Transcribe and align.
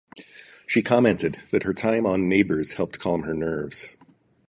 She 0.65 0.81
commented 0.81 1.43
that 1.51 1.61
her 1.61 1.75
time 1.75 2.07
on 2.07 2.27
"Neighbours" 2.27 2.73
helped 2.73 2.99
calm 2.99 3.21
her 3.21 3.35
nerves. 3.35 3.89